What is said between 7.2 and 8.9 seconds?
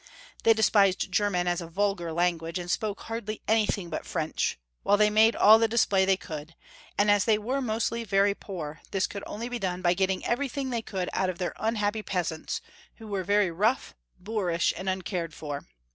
they were mostly very poor,